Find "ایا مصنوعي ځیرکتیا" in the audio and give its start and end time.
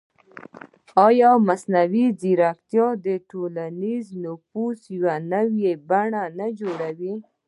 1.05-2.87